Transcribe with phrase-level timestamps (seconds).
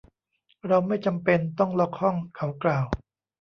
[0.67, 2.85] เราไม่จำเป็นต้องล็อคห้อง เขากล่าว